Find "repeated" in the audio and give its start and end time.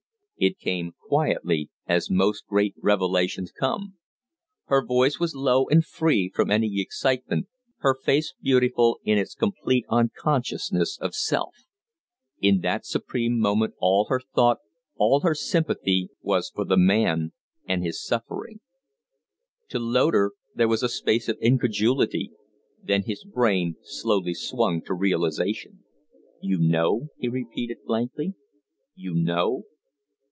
27.27-27.85